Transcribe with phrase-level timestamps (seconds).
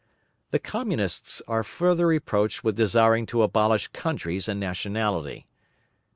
[0.49, 5.45] The Communists are further reproached with desiring to abolish countries and nationality.